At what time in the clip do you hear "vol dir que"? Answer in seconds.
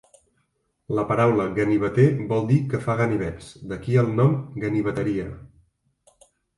2.33-2.81